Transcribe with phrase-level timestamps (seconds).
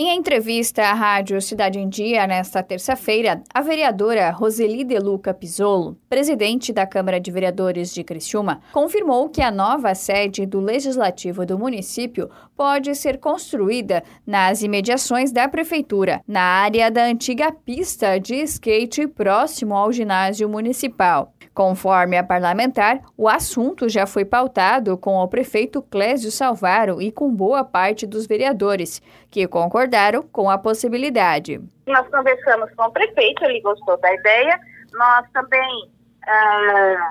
[0.00, 5.98] Em entrevista à Rádio Cidade em Dia nesta terça-feira, a vereadora Roseli De Luca Pisolo,
[6.08, 11.58] presidente da Câmara de Vereadores de Criciúma, confirmou que a nova sede do Legislativo do
[11.58, 19.08] município pode ser construída nas imediações da prefeitura, na área da antiga pista de skate
[19.08, 21.34] próximo ao ginásio municipal.
[21.58, 27.34] Conforme a parlamentar, o assunto já foi pautado com o prefeito Clésio Salvaro e com
[27.34, 31.60] boa parte dos vereadores, que concordaram com a possibilidade.
[31.88, 34.60] Nós conversamos com o prefeito, ele gostou da ideia.
[34.92, 35.90] Nós também
[36.28, 37.10] ah,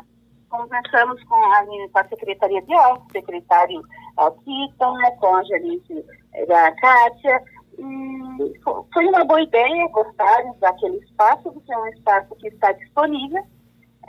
[0.50, 3.82] conversamos com a, com a Secretaria de Obras, secretário
[4.46, 6.06] Kiton, com a gerente
[6.48, 7.44] da Kátia.
[7.78, 8.60] E
[8.94, 13.44] foi uma boa ideia, gostaram daquele espaço, porque é um espaço que está disponível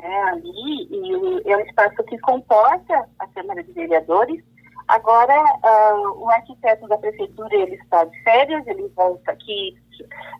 [0.00, 4.42] é, ali, e é um espaço que comporta a Câmara de Vereadores.
[4.86, 9.76] Agora, uh, o arquiteto da prefeitura, ele está de férias, ele volta aqui,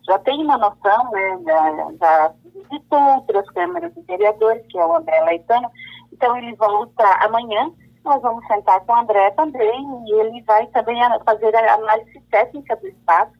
[0.07, 4.95] já tem uma noção, né, da, da visitou outras câmaras de vereadores, que é o
[4.95, 5.69] André Laitano,
[6.11, 7.71] então ele volta amanhã,
[8.03, 12.75] nós vamos sentar com o André também, e ele vai também fazer a análise técnica
[12.77, 13.33] do espaço,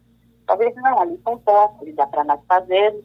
[0.46, 3.04] talvez não, ali composta, ali dá para nós fazermos,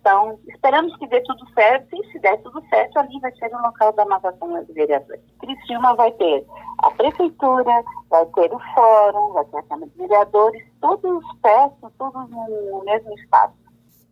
[0.00, 3.60] então, esperamos que dê tudo certo, e se der tudo certo, ali vai ser o
[3.60, 5.22] local da Câmara de Vereadores.
[5.40, 6.46] Criciúma vai ter
[6.78, 12.30] a Prefeitura, vai ter o Fórum, vai ter a Câmara de Vereadores, todos perto, todos
[12.30, 13.65] no mesmo espaço.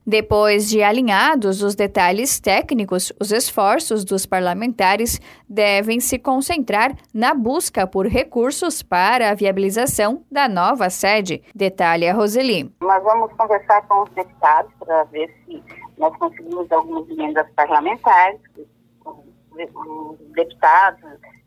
[0.06, 7.86] Depois de alinhados os detalhes técnicos, os esforços dos parlamentares devem se concentrar na busca
[7.86, 12.70] por recursos para a viabilização da nova sede, detalha Roseli.
[12.82, 15.62] Nós vamos conversar com os deputados para ver se
[15.96, 18.40] nós conseguimos algumas emendas parlamentares,
[20.34, 21.00] deputados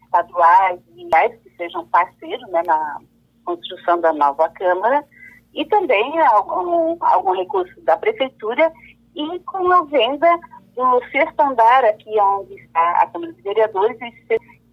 [0.03, 1.05] estaduais e
[1.43, 2.99] que sejam parceiros né, na
[3.45, 5.05] construção da nova Câmara
[5.53, 8.71] e também algum, algum recurso da prefeitura
[9.15, 10.39] e com a venda
[10.75, 13.97] do sexto andar aqui onde está a Câmara de Vereadores,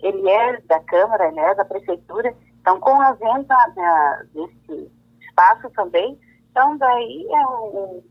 [0.00, 5.70] ele é da Câmara, ele é da prefeitura, então com a venda da, desse espaço
[5.70, 6.18] também,
[6.50, 8.02] então daí é um,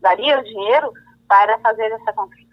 [0.00, 0.90] daria o dinheiro
[1.28, 2.43] para fazer essa construção.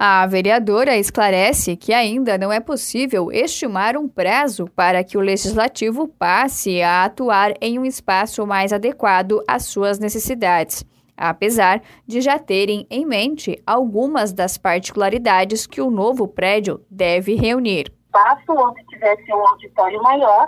[0.00, 6.06] A vereadora esclarece que ainda não é possível estimar um prazo para que o legislativo
[6.06, 10.84] passe a atuar em um espaço mais adequado às suas necessidades,
[11.16, 17.92] apesar de já terem em mente algumas das particularidades que o novo prédio deve reunir.
[18.04, 20.46] Espaço onde tivesse um auditório maior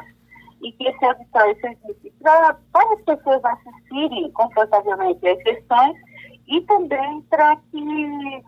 [0.63, 2.57] e que esse auditório servisse para
[2.93, 5.97] as pessoas assistirem confortavelmente às sessões
[6.51, 8.43] e também para que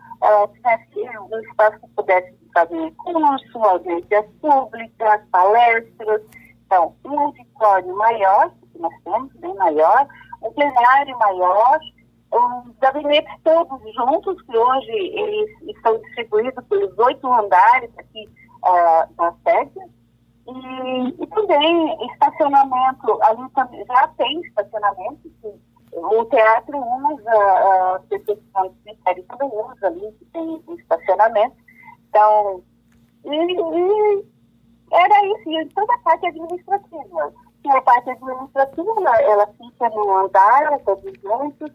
[0.53, 6.21] tivesse um espaço que pudesse fazer curso, audiências públicas, palestras.
[6.65, 10.07] Então, um auditório maior, que nós temos, bem maior,
[10.41, 11.79] um plenário maior,
[12.31, 18.27] os gabinetes todos juntos, que hoje eles estão distribuídos pelos oito andares aqui
[18.63, 19.79] uh, da sede,
[20.45, 23.43] e, e, também estacionamento, ali
[23.87, 30.11] já tem estacionamento, que o teatro usa, as pessoas que são cemitério também usa ali,
[30.13, 31.55] que tem estacionamento.
[32.09, 32.63] Então,
[33.25, 34.25] e, e
[34.91, 37.33] era isso, e toda a parte administrativa.
[37.65, 41.71] E a parte administrativa, ela fica no andar, todos juntos,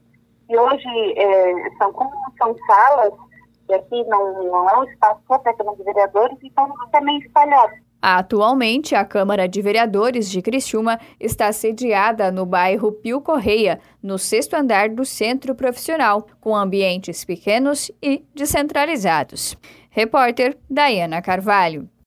[0.48, 1.92] e hoje é, são
[2.38, 3.12] são salas,
[3.68, 7.78] e aqui não, não é um espaço só para de vereadores, então também espalhados.
[8.00, 14.54] Atualmente, a Câmara de Vereadores de Criciúma está sediada no bairro Pio Correia, no sexto
[14.54, 19.56] andar do Centro Profissional, com ambientes pequenos e descentralizados.
[19.90, 21.88] Repórter Dayana Carvalho.